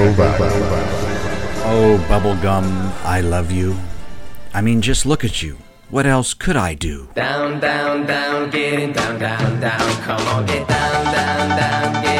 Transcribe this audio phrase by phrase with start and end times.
[0.00, 0.40] Disco Vibe.
[1.64, 2.64] Oh, Bubblegum,
[3.04, 3.76] I love you.
[4.54, 5.58] I mean, just look at you.
[5.90, 7.08] What else could I do?
[7.14, 10.02] Down, down, down, getting down, down, down.
[10.02, 12.19] Come on, get down, down, down, get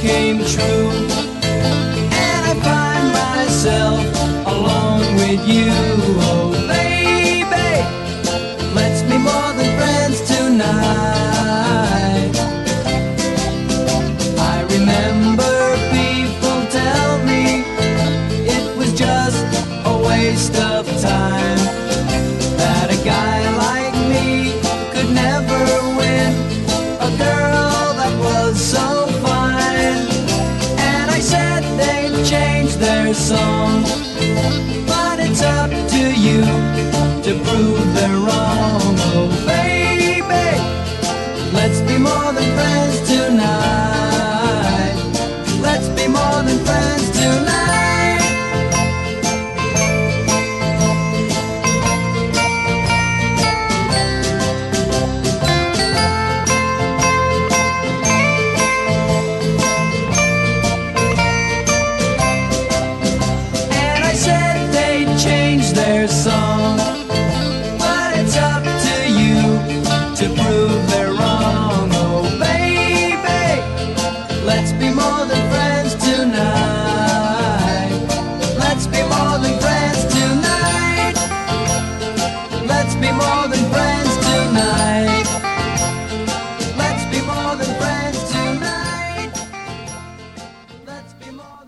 [0.00, 0.85] came true.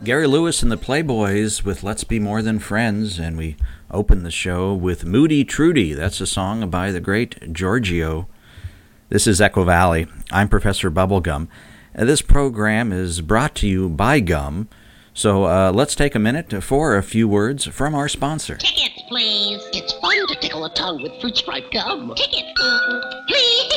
[0.08, 3.56] Gary Lewis and the Playboys with Let's Be More Than Friends, and we
[3.90, 5.92] open the show with Moody Trudy.
[5.92, 8.26] That's a song by the great Giorgio.
[9.10, 10.06] This is Echo Valley.
[10.32, 11.48] I'm Professor Bubblegum.
[11.92, 14.70] And this program is brought to you by Gum.
[15.12, 18.56] So uh, let's take a minute for a few words from our sponsor.
[18.56, 19.60] Tickets, please.
[19.74, 22.14] It's fun to tickle a tongue with fruit stripe gum.
[22.16, 22.50] Tickets,
[23.28, 23.67] please.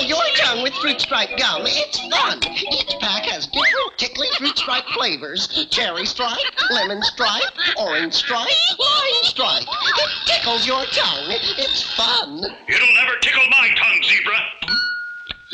[0.00, 1.62] Tickle your tongue with fruit stripe gum.
[1.64, 2.40] It's fun.
[2.72, 6.38] Each pack has different tickling fruit stripe flavors: cherry stripe,
[6.70, 8.48] lemon stripe, orange stripe,
[8.78, 9.62] lime stripe.
[9.62, 11.26] It tickles your tongue.
[11.58, 12.44] It's fun.
[12.68, 14.38] It'll never tickle my tongue, zebra.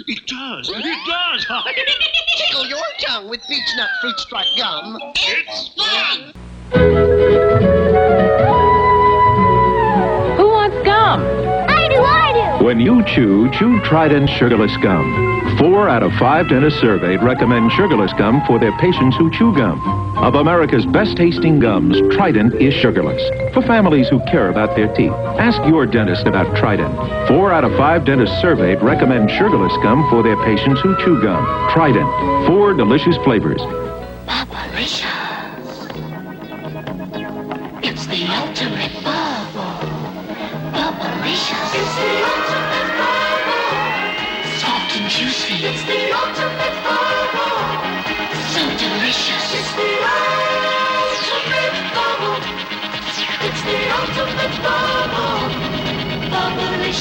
[0.08, 0.70] It does.
[0.74, 1.46] It does.
[2.36, 4.98] Tickle your tongue with beech nut fruit stripe gum.
[5.16, 6.32] It's fun.
[6.72, 7.45] Who
[12.66, 15.56] When you chew, chew Trident Sugarless Gum.
[15.56, 19.80] Four out of five dentists surveyed recommend sugarless gum for their patients who chew gum.
[20.18, 23.22] Of America's best tasting gums, Trident is sugarless.
[23.54, 26.92] For families who care about their teeth, ask your dentist about Trident.
[27.28, 31.70] Four out of five dentists surveyed recommend sugarless gum for their patients who chew gum.
[31.70, 32.48] Trident.
[32.48, 33.62] Four delicious flavors.
[34.78, 35.15] It's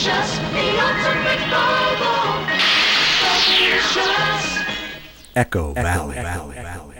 [0.05, 0.37] Bubblicious.
[0.53, 2.45] The ultimate bubble.
[3.25, 4.45] Bubblicious.
[5.35, 6.15] Echo Valley.
[6.15, 6.55] Valley.
[6.61, 6.95] Valley.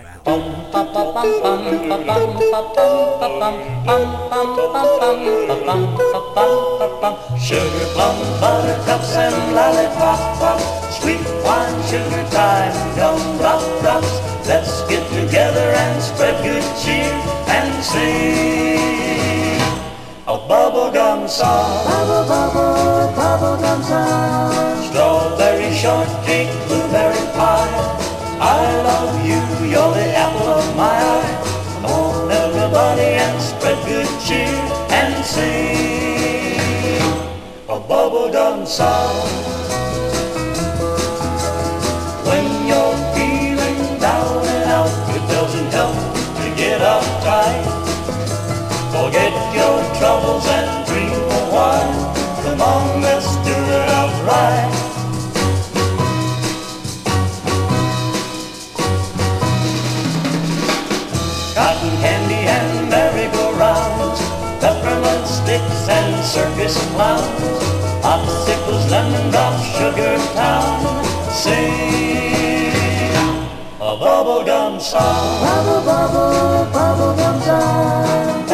[7.45, 10.59] Sugar plum buttercups and lollipop pop,
[10.91, 14.09] sweet wine, sugar time, gum drop drops.
[14.47, 17.13] Let's get together and spread good cheer
[17.53, 19.15] and sing
[20.27, 21.85] a bubblegum song.
[21.85, 22.74] Bubble, bubble,
[23.35, 24.51] bubblegum song.
[24.87, 27.67] Strawberry shortcake, blueberry pie.
[28.39, 31.33] I love you, you're the apple of my eye.
[31.73, 34.55] Come on, everybody, and spread good cheer
[34.99, 35.75] and sing
[37.67, 39.15] a bubblegum song.
[42.27, 45.97] When you're feeling down and out, it doesn't help
[46.39, 47.65] to get uptight.
[48.95, 52.15] Forget your troubles and dream a while.
[52.45, 52.94] Come on,
[61.55, 64.19] Cotton candy and merry-go-rounds,
[64.59, 67.23] peppermint sticks and circus clowns,
[68.01, 71.05] popsicles, lemon drops, sugar town.
[71.31, 72.73] Sing
[73.79, 75.41] a bubblegum song.
[75.45, 78.44] Bubble, bubble, bubblegum song.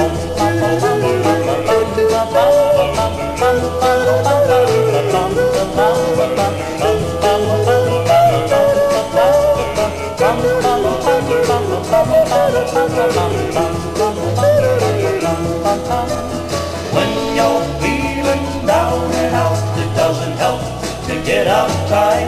[21.32, 22.28] Get uptight.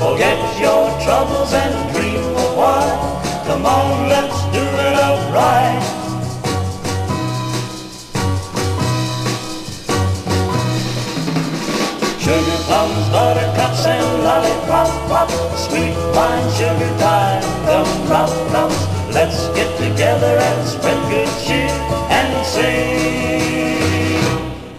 [0.00, 2.96] Forget your troubles and dream a while.
[3.46, 5.82] Come on, let's do it upright.
[12.24, 15.30] Sugar plums, buttercups, and lollipop pop.
[15.66, 18.80] Sweet wine, sugar time, gum drop drops.
[19.12, 21.74] Let's get together and spread good cheer
[22.16, 23.97] and sing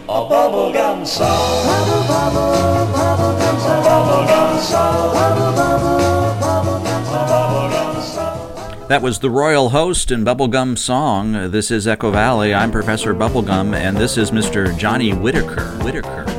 [0.10, 1.66] a bubblegum song.
[1.68, 2.50] Bubble, bubble,
[2.94, 3.84] bubblegum song.
[3.86, 5.14] Bubblegum song.
[5.14, 8.88] Bubble, bubble, bubblegum song.
[8.88, 11.52] That was the Royal Host and Bubblegum Song.
[11.52, 12.56] This is Echo Valley.
[12.56, 14.76] I'm Professor Bubblegum, and this is Mr.
[14.80, 15.14] Johnny.
[15.14, 15.68] Whitaker.
[15.84, 16.39] Whitaker.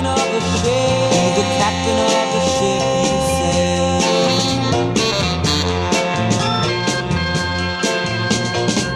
[0.00, 1.36] Captain of the ship.
[1.36, 3.86] The captain of the ship you sail.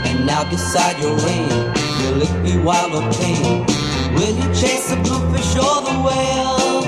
[0.06, 1.72] And now decide your aim.
[2.00, 3.66] Will it be wild or tame?
[4.14, 6.84] Will you chase the bluefish or the whale?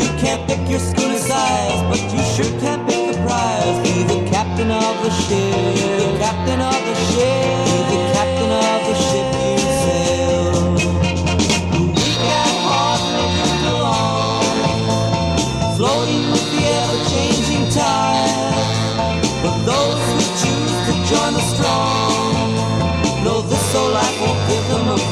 [0.00, 3.78] You can't pick your schooner size, but you sure can pick the prize.
[3.82, 5.54] Be the captain of the ship.
[6.00, 7.66] The captain of the ship.
[7.92, 9.31] The captain of the ship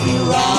[0.04, 0.49] give them a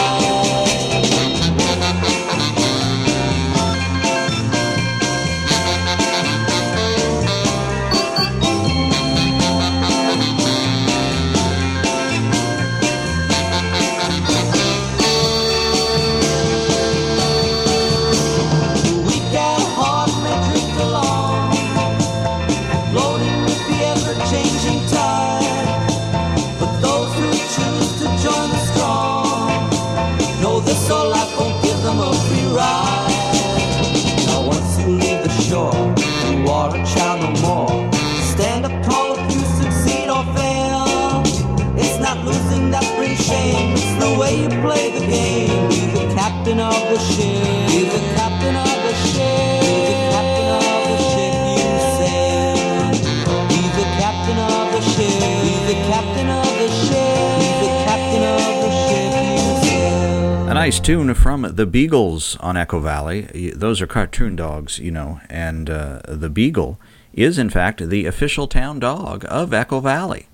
[60.92, 63.54] tune from the Beagles on Echo Valley.
[63.56, 66.78] Those are cartoon dogs, you know, and uh, the Beagle
[67.14, 70.28] is, in fact, the official town dog of Echo Valley.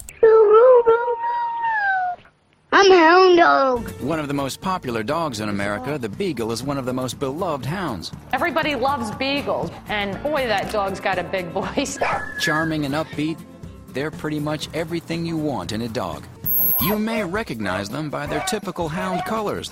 [2.72, 3.92] I'm a hound dog.
[4.02, 7.20] One of the most popular dogs in America, the Beagle is one of the most
[7.20, 8.12] beloved hounds.
[8.34, 12.00] Everybody loves beagles, and boy, that dog's got a big voice.
[12.40, 13.38] Charming and upbeat,
[13.90, 16.26] they're pretty much everything you want in a dog.
[16.82, 19.72] You may recognize them by their typical hound colors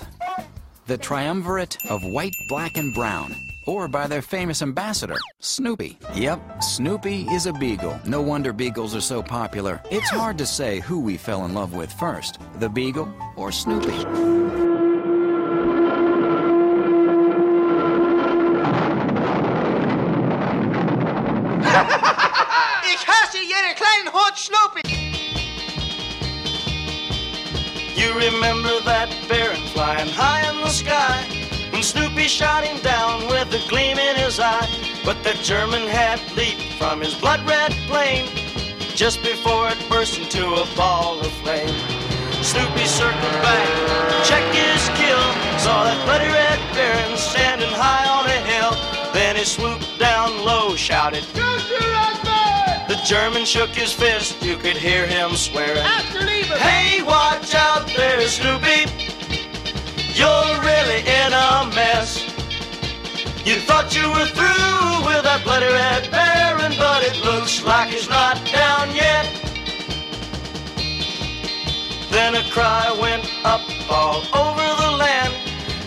[0.86, 3.34] the triumvirate of white, black, and brown,
[3.66, 5.98] or by their famous ambassador, Snoopy.
[6.14, 7.98] Yep, Snoopy is a beagle.
[8.04, 9.82] No wonder beagles are so popular.
[9.90, 14.75] It's hard to say who we fell in love with first, the beagle or Snoopy.
[35.06, 38.26] But the German had leaped from his blood red plane
[38.96, 41.78] just before it burst into a ball of flame.
[42.42, 43.68] Snoopy circled back,
[44.24, 45.22] checked his kill,
[45.62, 48.74] saw that bloody red baron standing high on a hill.
[49.14, 51.22] Then he swooped down low, shouted,
[52.88, 55.84] The German shook his fist, you could hear him swearing.
[56.58, 58.90] Hey, watch out there, Snoopy.
[60.18, 62.24] You're really in a mess.
[63.44, 68.08] You thought you were through with that bloody red baron, but it looks like he's
[68.08, 69.24] not down yet.
[72.10, 75.32] Then a cry went up all over the land.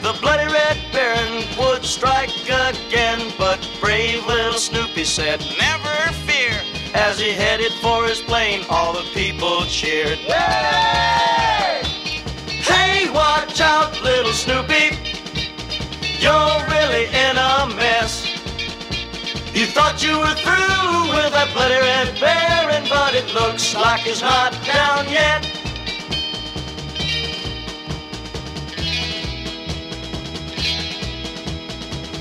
[0.02, 6.54] The bloody red baron would strike again, but brave little Snoopy said, Never fear.
[6.94, 10.18] As he headed for his plane, all the people cheered.
[12.70, 14.98] Hey, watch out, little Snoopy.
[16.20, 18.19] You're really in a mess.
[19.60, 24.22] You thought you were through with that bloody red baron, but it looks like he's
[24.22, 25.44] not down yet.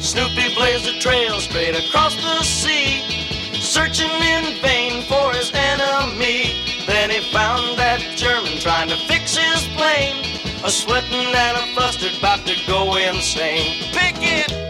[0.02, 3.06] Snoopy blazed a trail straight across the sea,
[3.54, 6.58] searching in vain for his enemy.
[6.88, 10.26] Then he found that German trying to fix his plane,
[10.64, 13.84] a sweating and a flustered, about to go insane.
[13.92, 14.67] Pick it!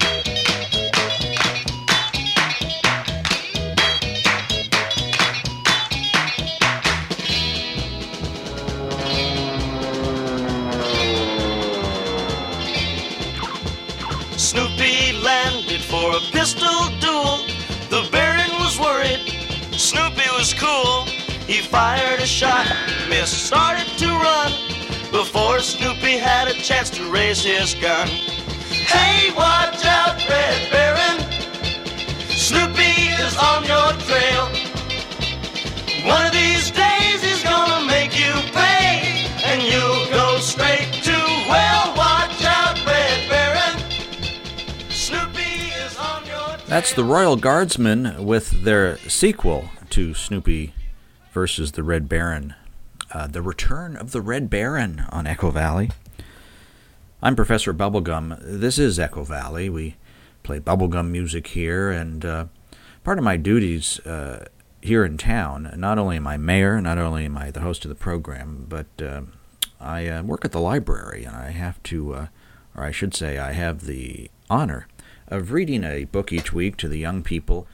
[15.89, 17.39] For a pistol duel.
[17.89, 19.25] The Baron was worried.
[19.73, 21.05] Snoopy was cool.
[21.47, 22.67] He fired a shot,
[23.09, 24.53] missed, started to run.
[25.11, 28.07] Before Snoopy had a chance to raise his gun.
[28.07, 31.19] Hey, watch out, Red Baron.
[32.37, 32.93] Snoopy
[33.25, 34.58] is on your trail.
[46.69, 50.75] That's the Royal Guardsmen with their sequel to Snoopy
[51.33, 52.55] versus the Red Baron.
[53.11, 55.91] Uh, the Return of the Red Baron on Echo Valley.
[57.23, 58.39] I'm Professor Bubblegum.
[58.43, 59.71] This is Echo Valley.
[59.71, 59.97] We
[60.43, 62.45] play bubblegum music here, and uh,
[63.03, 64.45] part of my duties uh,
[64.83, 67.89] here in town, not only am I mayor, not only am I the host of
[67.89, 69.23] the program, but uh,
[69.81, 72.27] I uh, work at the library, and I have to, uh,
[72.77, 74.87] or I should say, I have the honor
[75.29, 77.67] of reading a book each week to the young people.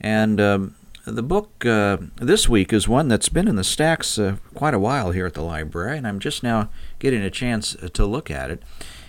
[0.00, 4.36] And um, the book uh, this week is one that's been in the stacks uh,
[4.54, 8.06] quite a while here at the library, and I'm just now getting a chance to
[8.06, 8.62] look at it.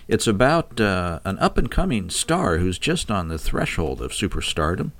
[0.08, 4.92] It's about uh, an up and coming star who's just on the threshold of superstardom.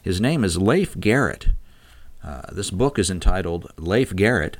[0.00, 1.48] His name is Leif Garrett.
[2.24, 4.56] Uh, this book is entitled Leif Garrett.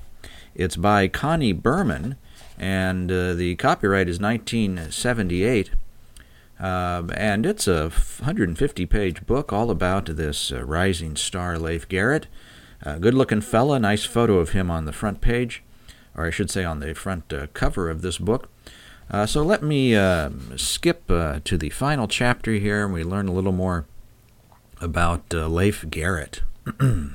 [0.54, 2.16] It's by Connie Berman,
[2.58, 5.70] and uh, the copyright is 1978.
[6.58, 12.26] Uh, and it's a 150 page book all about this uh, rising star, Leif Garrett.
[12.82, 15.62] A good looking fella, nice photo of him on the front page,
[16.14, 18.50] or I should say on the front uh, cover of this book.
[19.10, 23.28] Uh, so let me um, skip uh, to the final chapter here and we learn
[23.28, 23.86] a little more
[24.80, 26.42] about uh, Leif Garrett.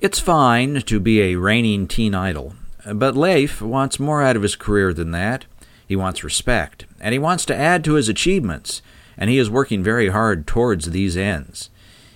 [0.00, 2.54] it's fine to be a reigning teen idol,
[2.92, 5.46] but Leif wants more out of his career than that.
[5.86, 8.80] He wants respect, and he wants to add to his achievements,
[9.18, 11.68] and he is working very hard towards these ends.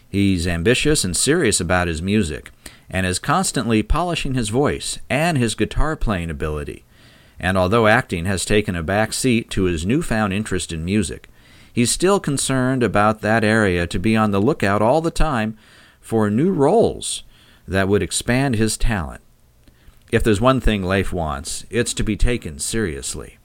[0.08, 2.50] He's ambitious and serious about his music,
[2.88, 6.86] and is constantly polishing his voice and his guitar playing ability.
[7.38, 11.28] And although acting has taken a back seat to his newfound interest in music,
[11.70, 15.58] he's still concerned about that area to be on the lookout all the time
[16.00, 17.24] for new roles
[17.68, 19.20] that would expand his talent.
[20.10, 23.37] If there's one thing Leif wants, it's to be taken seriously.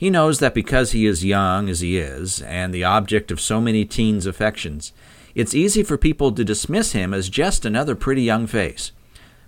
[0.00, 3.60] He knows that because he is young as he is, and the object of so
[3.60, 4.94] many teens' affections,
[5.34, 8.92] it's easy for people to dismiss him as just another pretty young face.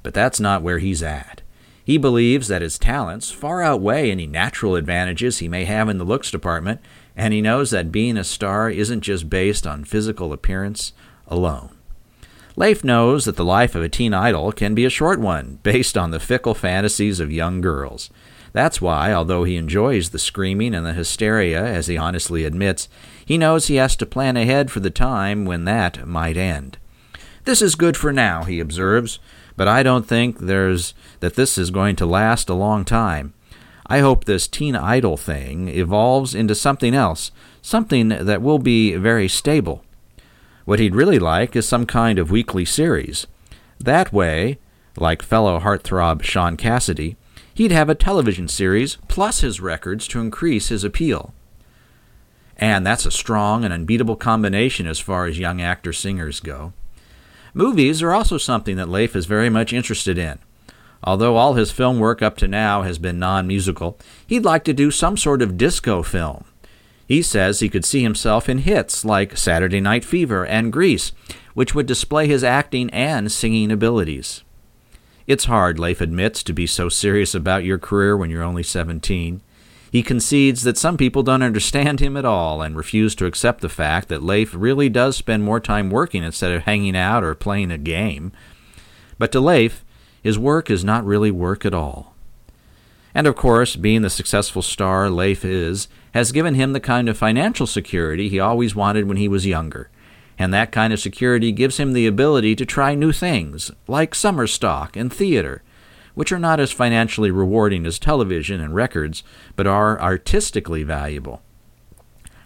[0.03, 1.41] But that's not where he's at.
[1.83, 6.05] He believes that his talents far outweigh any natural advantages he may have in the
[6.05, 6.83] looks department,
[7.17, 10.93] and he knows that being a star isn't just based on physical appearance
[11.29, 11.71] alone.
[12.57, 15.97] Leif knows that the life of a teen idol can be a short one, based
[15.97, 18.11] on the fickle fantasies of young girls.
[18.53, 22.89] That's why, although he enjoys the screaming and the hysteria, as he honestly admits,
[23.25, 26.77] he knows he has to plan ahead for the time when that might end.
[27.45, 29.19] This is good for now, he observes,
[29.57, 33.33] but I don't think there's that this is going to last a long time.
[33.87, 37.31] I hope this teen idol thing evolves into something else,
[37.63, 39.85] something that will be very stable.
[40.65, 43.27] What he'd really like is some kind of weekly series.
[43.81, 44.59] That way,
[44.97, 47.17] like fellow heartthrob Shaun Cassidy,
[47.55, 51.35] he'd have a television series plus his records to increase his appeal.
[52.57, 56.73] And that's a strong and unbeatable combination as far as young actor singers go.
[57.55, 60.39] Movies are also something that Leif is very much interested in.
[61.05, 64.73] Although all his film work up to now has been non musical, he'd like to
[64.73, 66.45] do some sort of disco film.
[67.07, 71.13] He says he could see himself in hits like Saturday Night Fever and Grease,
[71.55, 74.45] which would display his acting and singing abilities.
[75.33, 79.41] It's hard, Leif admits, to be so serious about your career when you're only 17.
[79.91, 83.71] He concedes that some people don't understand him at all and refuse to accept the
[83.71, 87.71] fact that Leif really does spend more time working instead of hanging out or playing
[87.71, 88.31] a game.
[89.17, 89.87] But to Leif,
[90.23, 92.15] his work is not really work at all.
[93.15, 97.17] And of course, being the successful star Leif is, has given him the kind of
[97.17, 99.89] financial security he always wanted when he was younger.
[100.39, 104.47] And that kind of security gives him the ability to try new things, like summer
[104.47, 105.63] stock and theater,
[106.15, 109.23] which are not as financially rewarding as television and records,
[109.57, 111.43] but are artistically valuable.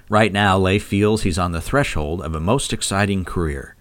[0.09, 3.75] Right now, Leif feels he's on the threshold of a most exciting career.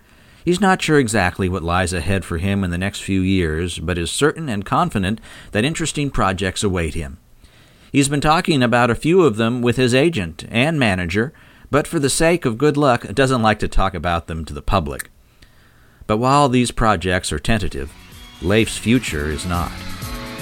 [0.44, 3.98] He's not sure exactly what lies ahead for him in the next few years, but
[3.98, 5.20] is certain and confident
[5.52, 7.18] that interesting projects await him.
[7.92, 11.34] He's been talking about a few of them with his agent and manager,
[11.76, 14.62] but for the sake of good luck, doesn't like to talk about them to the
[14.62, 15.10] public.
[16.08, 17.92] But while these projects are tentative,
[18.42, 19.74] Leif's future is not.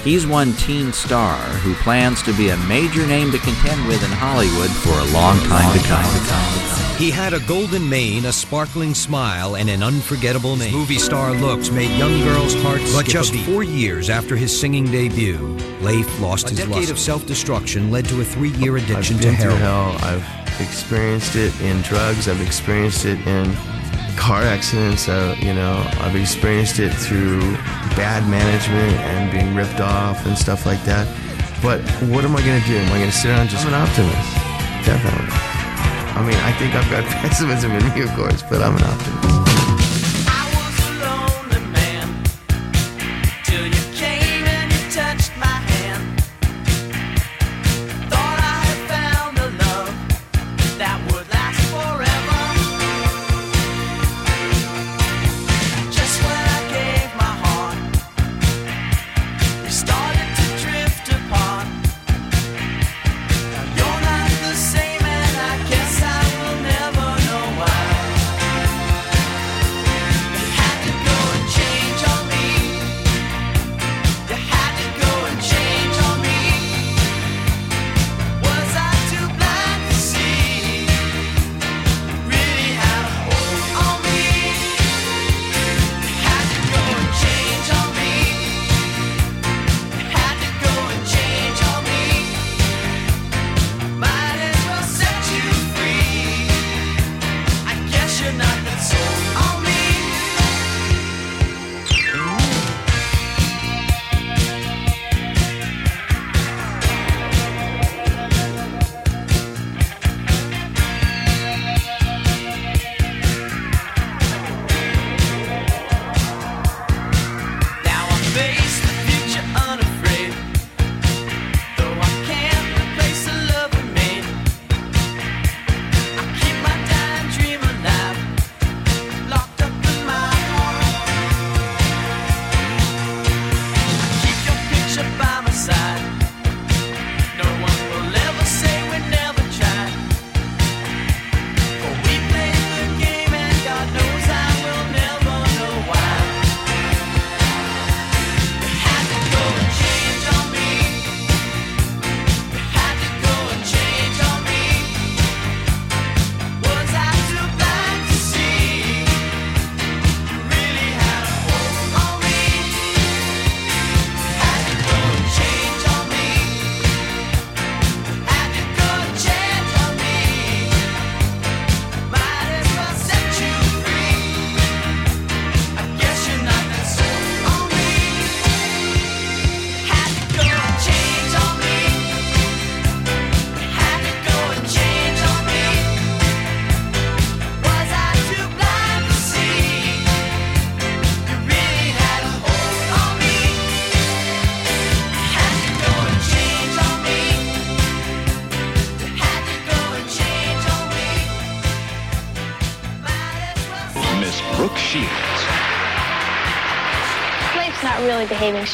[0.04, 4.10] He's one teen star who plans to be a major name to contend with in
[4.10, 6.96] Hollywood for a long time to come.
[6.98, 10.68] He had a golden mane, a sparkling smile, and an unforgettable name.
[10.68, 13.46] His movie star looks made young girls' hearts But skip a just beat.
[13.46, 15.38] four years after his singing debut,
[15.80, 16.90] Leif lost A his decade lust.
[16.90, 19.98] of self-destruction led to a three-year addiction I've to been through heroin.
[19.98, 20.08] hell.
[20.08, 22.28] I've experienced it in drugs.
[22.28, 23.50] I've experienced it in
[24.16, 27.40] car accidents, uh, you know, I've experienced it through
[27.96, 31.06] bad management and being ripped off and stuff like that.
[31.62, 32.76] But what am I going to do?
[32.76, 33.66] Am I going to sit around just.
[33.66, 34.34] I'm an optimist.
[34.84, 35.28] Definitely.
[36.16, 39.43] I mean, I think I've got pessimism in me, of course, but I'm an optimist.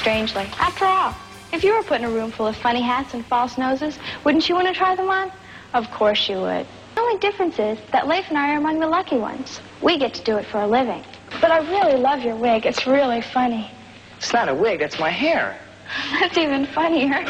[0.00, 0.48] strangely.
[0.58, 1.14] After all,
[1.52, 4.48] if you were put in a room full of funny hats and false noses, wouldn't
[4.48, 5.30] you want to try them on?
[5.74, 6.66] Of course you would.
[6.94, 9.60] The only difference is that Leif and I are among the lucky ones.
[9.82, 11.04] We get to do it for a living.
[11.42, 12.64] But I really love your wig.
[12.64, 13.70] It's really funny.
[14.16, 15.60] It's not a wig, that's my hair.
[16.18, 17.22] that's even funnier.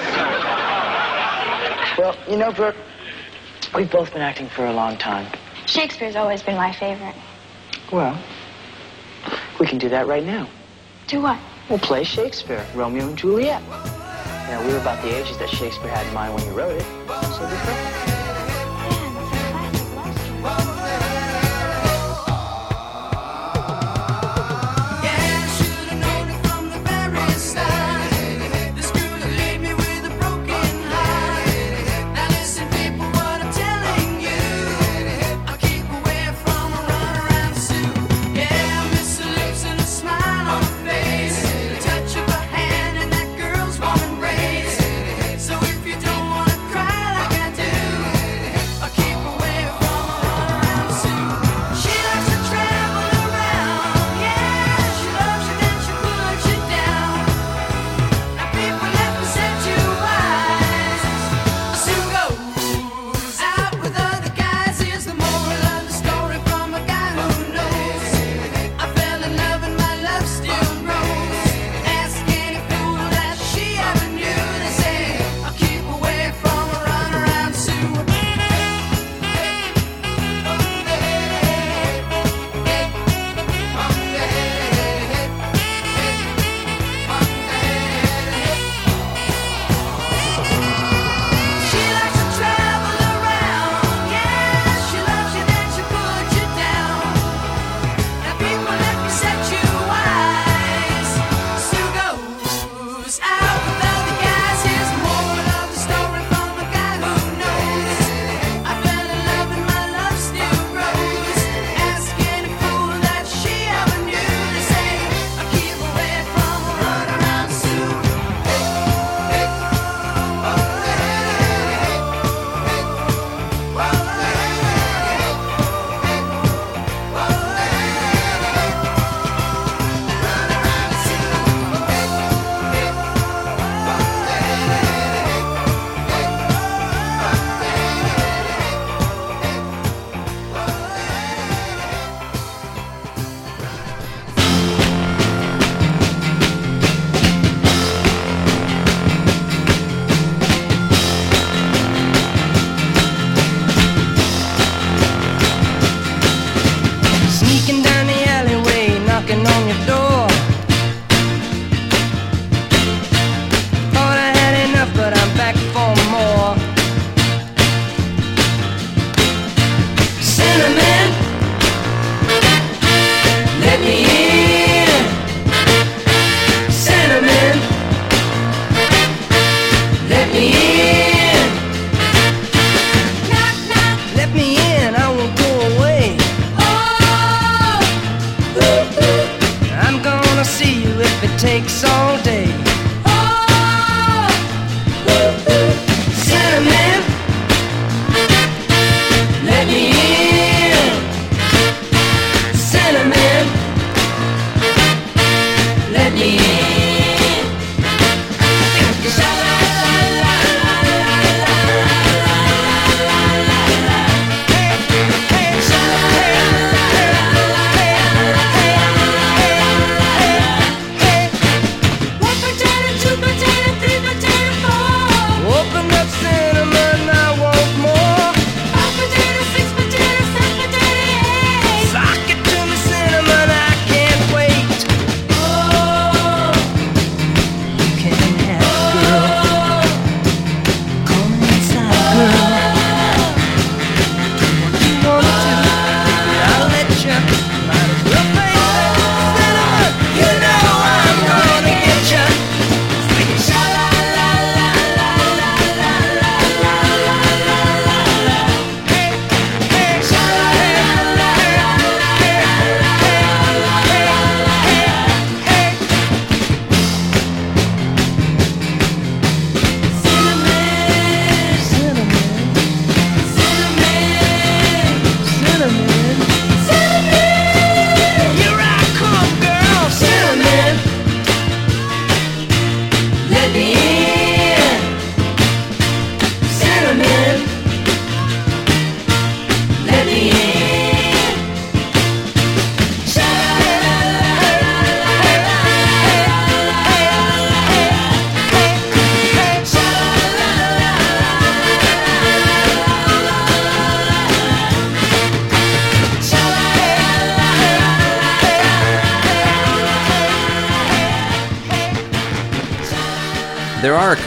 [1.98, 2.76] well, you know, Brooke,
[3.74, 5.26] we've both been acting for a long time.
[5.66, 7.16] Shakespeare's always been my favorite.
[7.92, 8.16] Well,
[9.58, 10.48] we can do that right now.
[11.08, 11.38] Do what?
[11.70, 13.62] We'll play Shakespeare, Romeo and Juliet.
[13.62, 16.74] You know, we were about the ages that Shakespeare had in mind when he wrote
[16.74, 16.82] it.
[16.82, 18.19] So be perfect.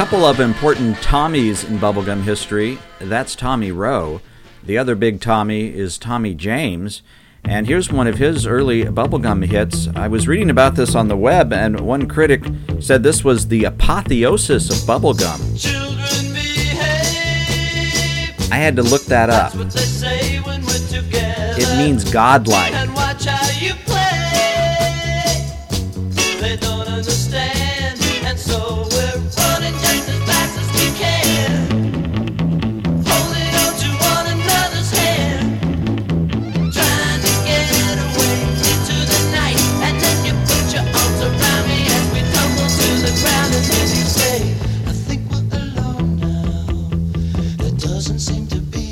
[0.03, 2.77] Couple of important Tommies in bubblegum history.
[2.99, 4.19] That's Tommy Roe.
[4.61, 7.03] The other big Tommy is Tommy James.
[7.45, 9.87] And here's one of his early bubblegum hits.
[9.95, 12.43] I was reading about this on the web, and one critic
[12.81, 15.39] said this was the apotheosis of bubblegum.
[18.51, 19.55] I had to look that up.
[19.55, 21.55] What they say when we're together.
[21.57, 22.73] It means godlike.
[47.83, 48.82] Doesn't seem to be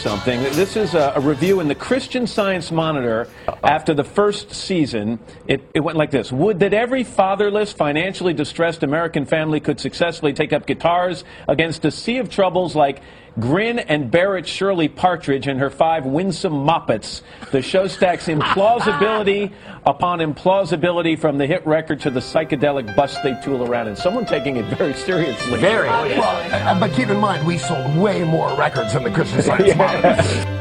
[0.00, 0.42] something.
[0.42, 3.28] This is a, a review in the Christian Science Monitor
[3.62, 5.18] after the first season.
[5.46, 10.32] It, it went like this Would that every fatherless, financially distressed American family could successfully
[10.32, 13.00] take up guitars against a sea of troubles like
[13.38, 17.22] Grin and Barrett Shirley Partridge and her five winsome moppets.
[17.52, 19.52] The show stacks implausibility
[19.86, 23.88] upon implausibility from the hit record to the psychedelic bust they tool around.
[23.88, 23.96] in.
[23.96, 25.58] someone taking it very seriously.
[25.58, 25.88] Very.
[25.88, 29.76] Well, uh, but keep in mind, we sold way more records than the Christian Science
[29.76, 30.60] Monitor.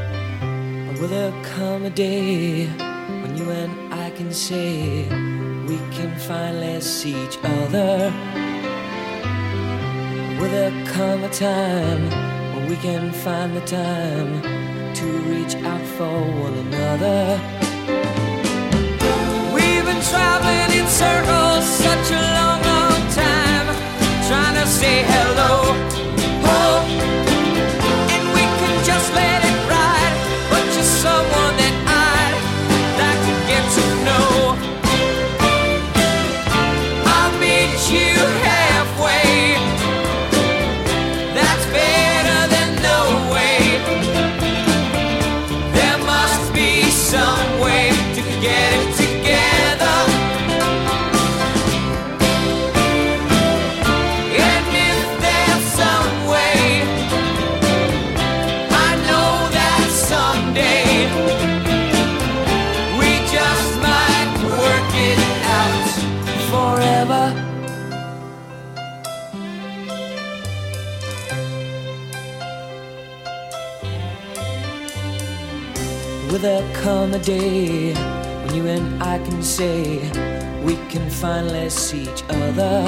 [1.01, 2.69] Will there come a day
[3.37, 5.03] you and I can say
[5.67, 8.11] we can finally see each other?
[10.39, 12.03] Will there come a time
[12.53, 14.41] when we can find the time
[14.95, 17.39] to reach out for one another?
[19.53, 23.67] We've been traveling in circles such a long, long time,
[24.27, 25.98] trying to say hello.
[76.39, 79.97] Will there come a day when you and I can say
[80.63, 82.83] we can finally see each other?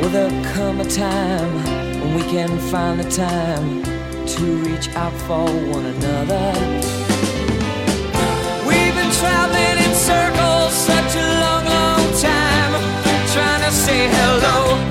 [0.00, 1.54] Will there come a time
[2.00, 3.84] when we can find the time
[4.26, 6.46] to reach out for one another?
[8.66, 12.72] We've been traveling in circles such a long, long time,
[13.32, 14.87] trying to say hello.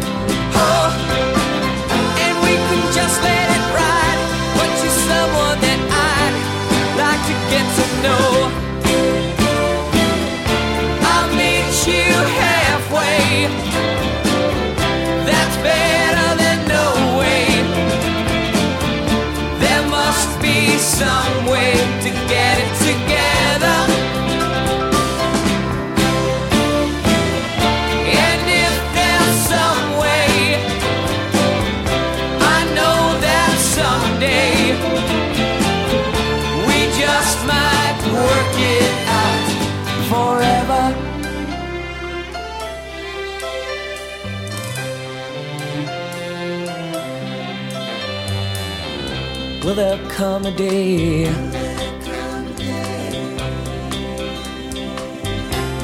[49.67, 51.25] Will there come a day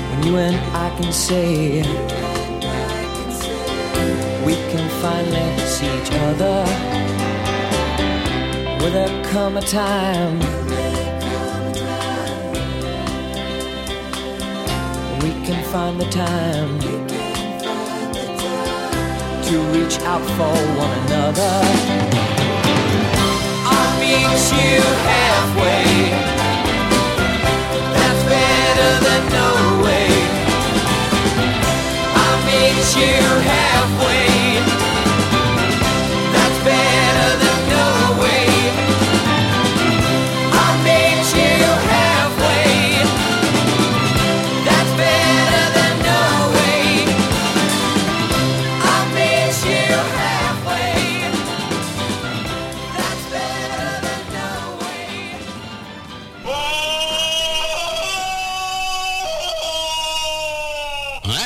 [0.10, 1.82] when you and I can say
[4.46, 6.64] we can finally see each other?
[8.80, 10.40] Will there come a time
[15.10, 16.80] when we can find the time
[19.44, 22.13] to reach out for one another?
[24.14, 25.86] meets you halfway.
[27.96, 29.50] That's better than no
[29.84, 30.10] way.
[32.26, 33.18] I meet you
[33.52, 34.43] halfway.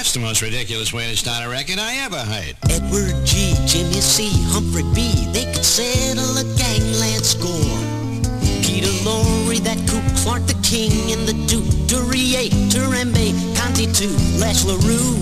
[0.08, 2.56] That's the most ridiculous way to start a record I ever heard.
[2.72, 7.76] Edward G, Jimmy C, Humphrey B, they could settle a gangland score.
[8.64, 14.08] Peter Lorre, that Coop Clark, the King, and the Duke, Duryea, Turambe, Conti 2,
[14.40, 15.20] Lash LaRue,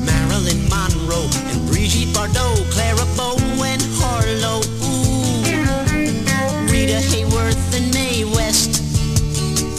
[0.00, 4.64] Marilyn Monroe, and Brigitte Bardot, Clara Bow, and Harlow.
[6.72, 8.80] Rita Hayworth and Mae West.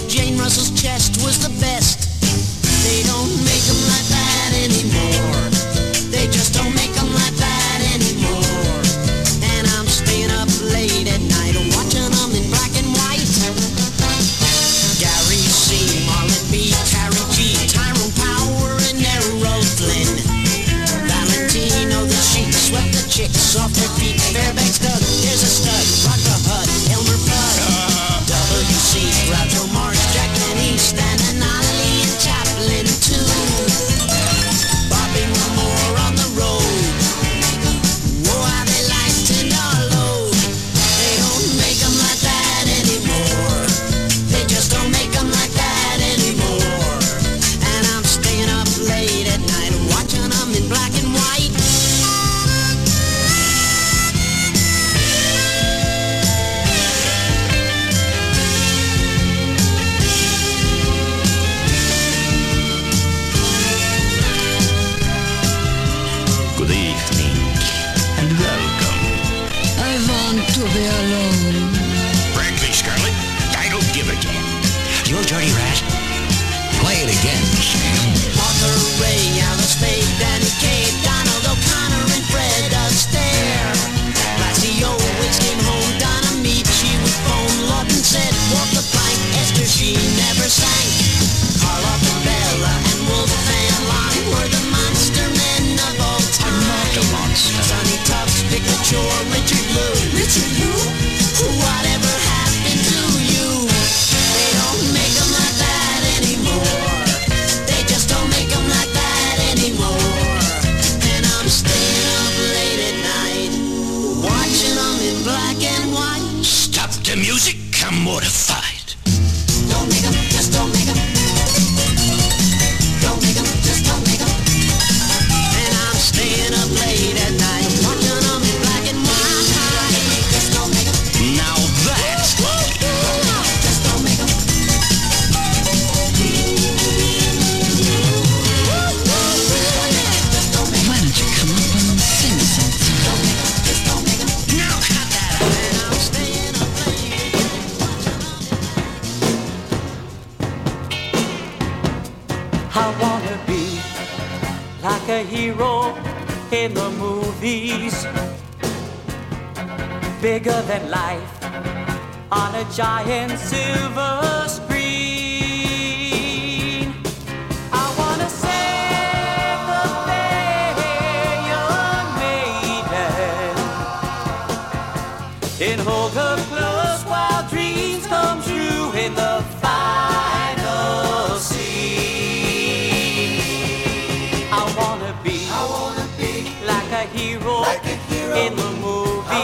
[0.08, 1.83] Jane Russell's chest was the best.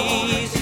[0.07, 0.58] please.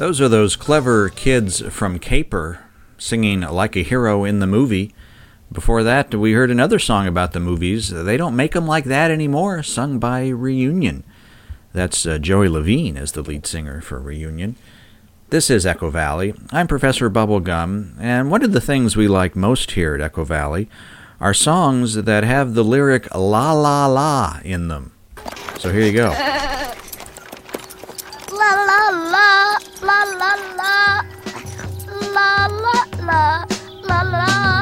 [0.00, 2.64] Those are those clever kids from C.A.P.E.R.
[2.96, 4.94] singing Like a Hero in the Movie.
[5.52, 7.90] Before that, we heard another song about the movies.
[7.90, 11.04] They don't make them like that anymore, sung by Reunion.
[11.74, 14.56] That's uh, Joey Levine as the lead singer for Reunion.
[15.28, 16.32] This is Echo Valley.
[16.50, 20.70] I'm Professor Bubblegum, and one of the things we like most here at Echo Valley
[21.20, 24.92] are songs that have the lyric la la la in them.
[25.58, 26.08] So here you go.
[28.32, 29.59] la la la.
[29.82, 31.04] 啦啦啦
[32.14, 33.46] 啦啦啦
[33.88, 34.59] 啦啦。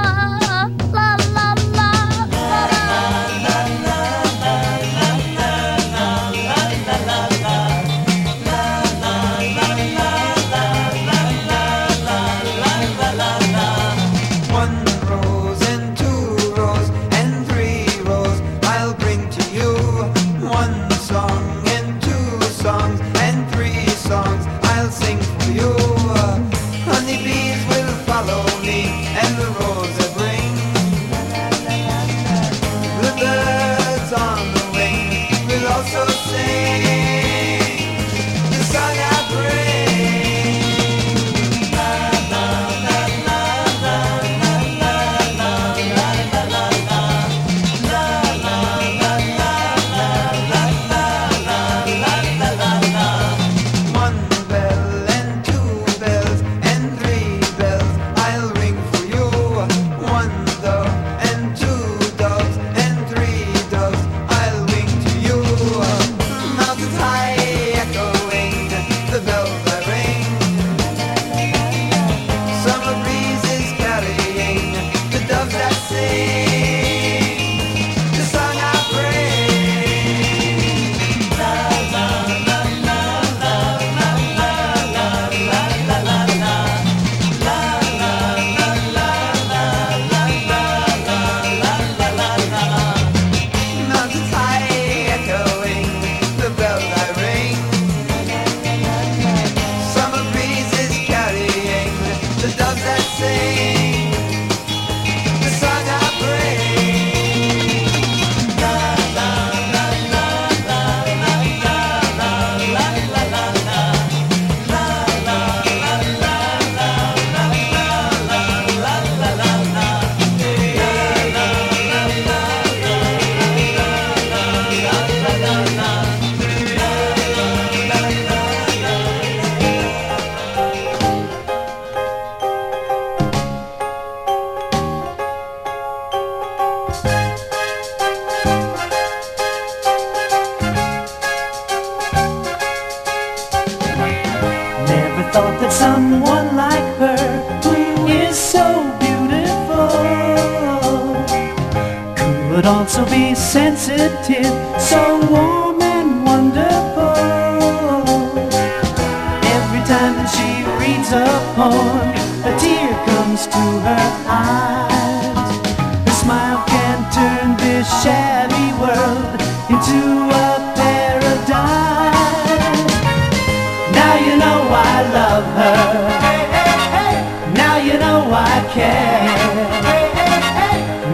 [178.72, 179.24] Care.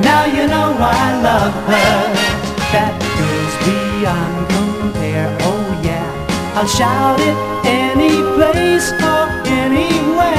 [0.02, 1.96] Now you know I love her.
[2.72, 5.30] That girl's beyond compare.
[5.48, 6.08] Oh yeah,
[6.56, 9.24] I'll shout it any place or
[9.62, 10.34] anywhere.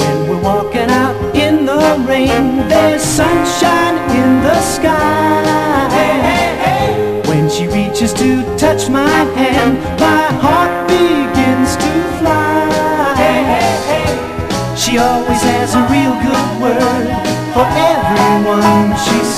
[0.00, 5.01] When we're walking out in the rain, there's sunshine in the sky.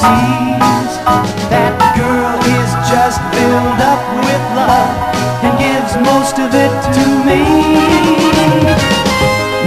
[0.05, 0.92] Sees.
[1.52, 4.92] That girl is just filled up with love
[5.44, 7.42] and gives most of it to me.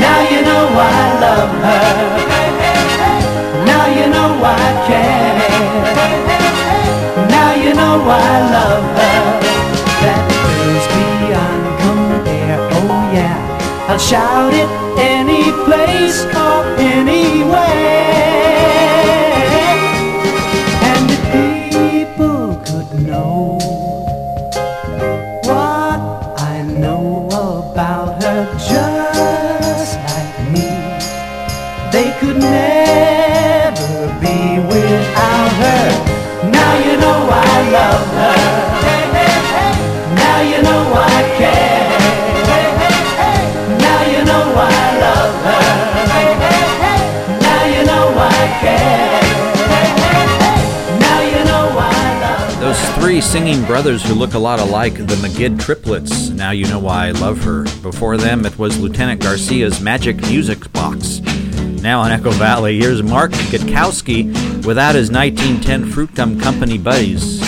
[0.04, 1.90] Now you know I love her.
[3.70, 5.38] Now you know I care.
[7.36, 9.20] Now you know I love her.
[10.04, 12.60] That girl's beyond compare.
[12.78, 13.38] Oh yeah,
[13.90, 14.70] I'll shout it
[15.14, 17.97] any place or anywhere.
[53.18, 56.30] Three singing brothers who look a lot alike, the Magid triplets.
[56.30, 57.64] Now you know why I love her.
[57.82, 61.20] Before them, it was Lieutenant Garcia's Magic Music Box.
[61.82, 64.26] Now on Echo Valley, here's Mark Gutkowski
[64.68, 67.47] without his 1910 Fruit Gum Company buddies.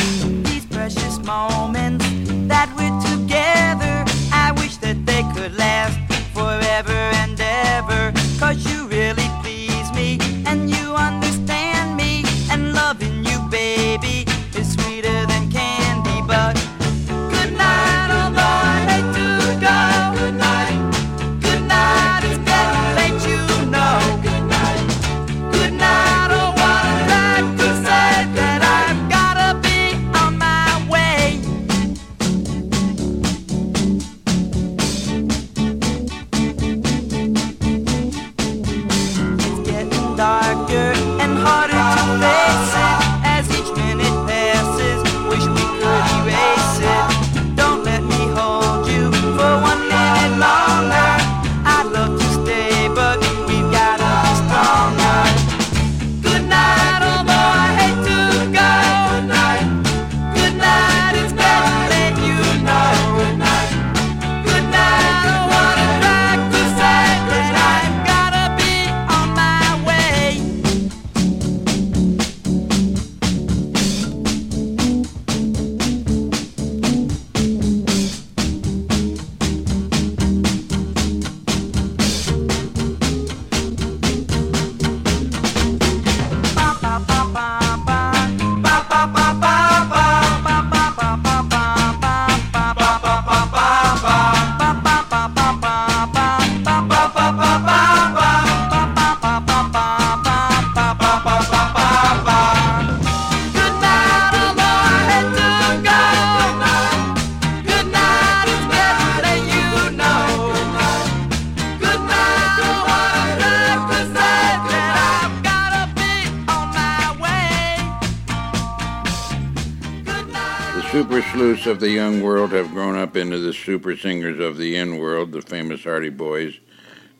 [121.69, 125.31] Of the young world have grown up into the super singers of the in world.
[125.31, 126.59] The famous Hardy Boys,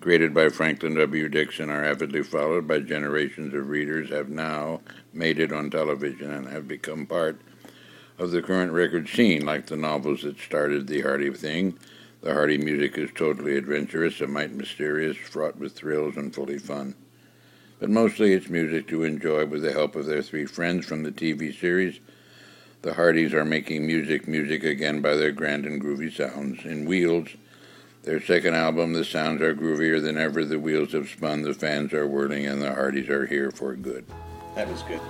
[0.01, 1.29] created by Franklin W.
[1.29, 4.81] Dixon, are avidly followed by generations of readers, have now
[5.13, 7.39] made it on television, and have become part
[8.17, 11.77] of the current record scene, like the novels that started the Hardy thing.
[12.21, 16.95] The Hardy music is totally adventurous, a mite mysterious, fraught with thrills, and fully fun.
[17.79, 21.11] But mostly it's music to enjoy with the help of their three friends from the
[21.11, 21.99] TV series.
[22.81, 26.63] The Hardys are making music music again by their grand and groovy sounds.
[26.63, 27.27] In Wheels,
[28.03, 30.45] their second album, the sounds are groovier than ever.
[30.45, 34.05] The wheels have spun, the fans are whirling, and the Hardys are here for good.
[34.55, 35.01] That was good.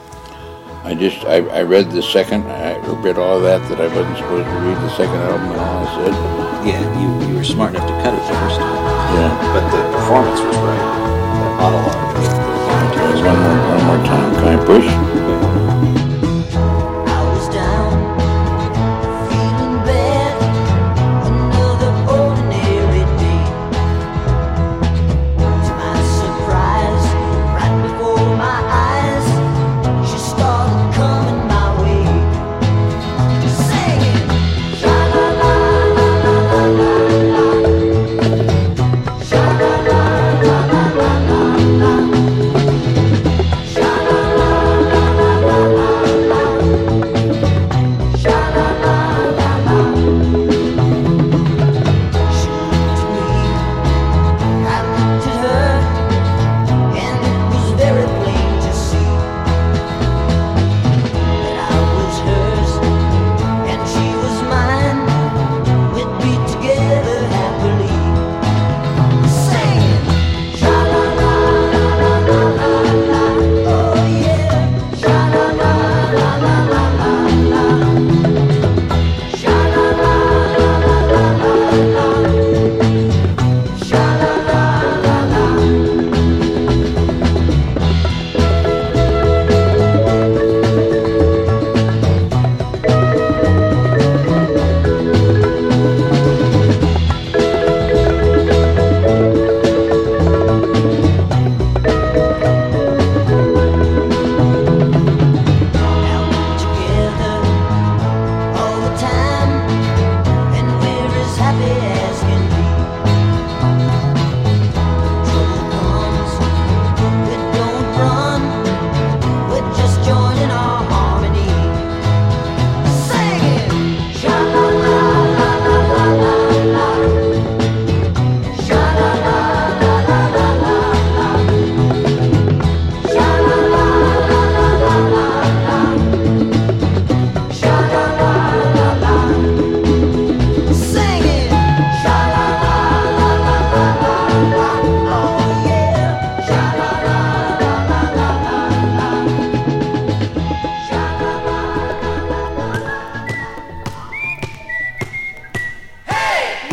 [0.84, 2.44] I just I, I read the second.
[2.50, 5.60] I read all of that that I wasn't supposed to read the second album, and
[5.60, 6.14] all I said.
[6.66, 8.76] Yeah, you, you were smart enough to cut it the first time.
[9.14, 9.54] Yeah.
[9.54, 10.86] But the performance was right.
[11.38, 12.10] That monologue.
[13.20, 14.34] One more, one more time.
[14.34, 15.09] Can I push?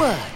[0.07, 0.36] work.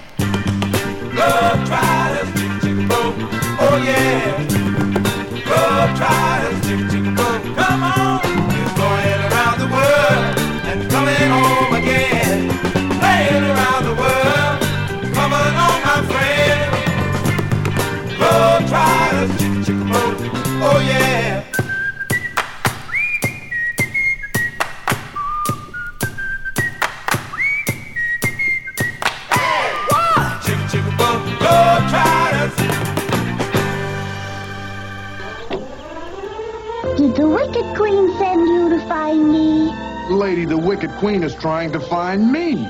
[41.00, 42.62] Queen is trying to find me.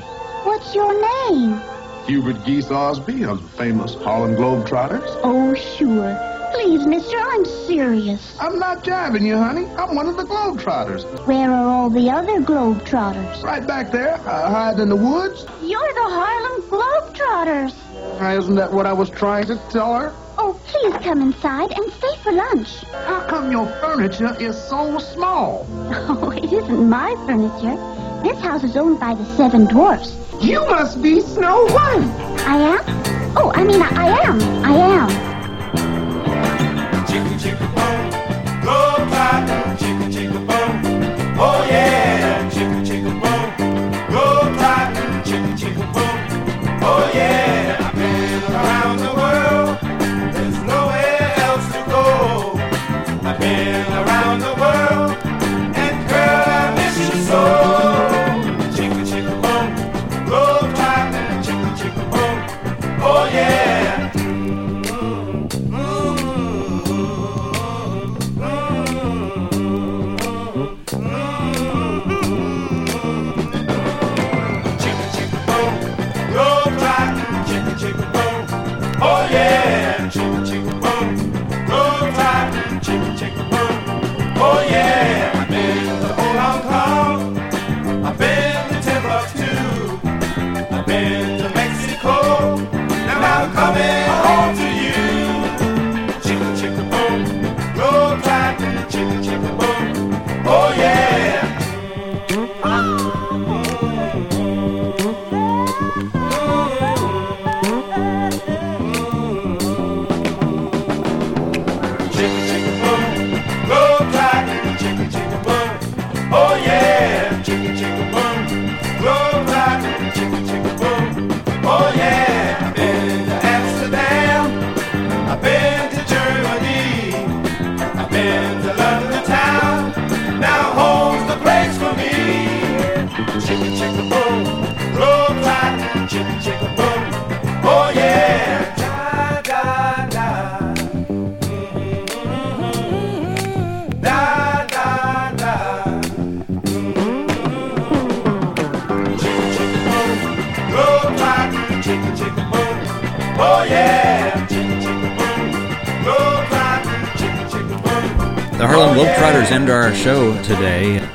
[0.45, 0.93] What's your
[1.29, 1.61] name?
[2.07, 5.19] Hubert Geese Ausbie of the famous Harlem Globetrotters.
[5.25, 6.17] Oh, sure.
[6.53, 8.37] Please, mister, I'm serious.
[8.41, 9.67] I'm not jiving you, honey.
[9.77, 11.27] I'm one of the Globetrotters.
[11.27, 13.43] Where are all the other Globetrotters?
[13.43, 15.45] Right back there, uh, hiding in the woods.
[15.61, 17.75] You're the Harlem Globetrotters.
[18.23, 20.13] Uh, Isn't that what I was trying to tell her?
[20.39, 22.69] Oh, please come inside and stay for lunch.
[22.93, 25.67] How come your furniture is so small?
[26.23, 27.77] Oh, it isn't my furniture.
[28.23, 30.15] This house is owned by the Seven Dwarfs.
[30.41, 32.41] You must be Snow White.
[32.47, 33.37] I am?
[33.37, 34.41] Oh, I mean, I, I am.
[34.65, 35.30] I am.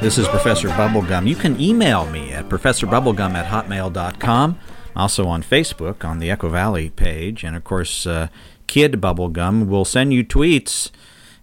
[0.06, 1.28] This is Professor Bubblegum.
[1.28, 4.60] You can email me at professorbubblegum at hotmail.com.
[4.96, 7.44] Also on Facebook on the Echo Valley page.
[7.44, 8.28] And of course, uh,
[8.68, 10.92] Kid Bubblegum will send you tweets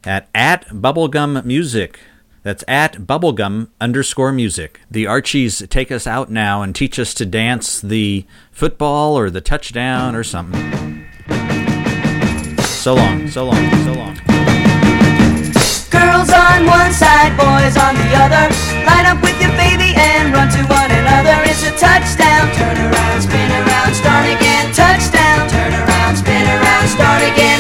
[0.05, 1.99] at, at Bubblegum Music.
[2.45, 4.79] That's at Bubblegum underscore music.
[4.89, 9.41] The Archies take us out now and teach us to dance the football or the
[9.41, 11.05] touchdown or something.
[12.61, 14.32] So long, so long, so long.
[15.93, 18.49] Girls on one side, boys on the other.
[18.89, 21.37] Line up with your baby and run to one another.
[21.45, 22.49] It's a touchdown.
[22.57, 24.73] Turn around, spin around, start again.
[24.73, 25.51] Touchdown.
[25.51, 27.52] Turn around, spin around, start again.